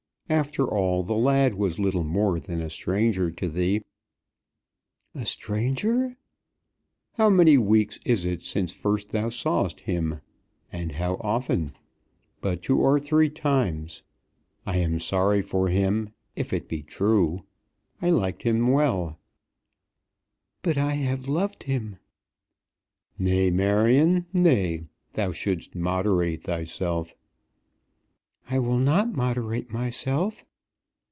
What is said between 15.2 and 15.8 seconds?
for